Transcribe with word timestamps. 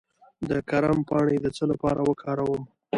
د 0.49 0.51
کرم 0.69 0.97
پاڼې 1.09 1.35
د 1.41 1.47
څه 1.55 1.63
لپاره 1.71 1.99
وکاروم؟ 2.09 2.63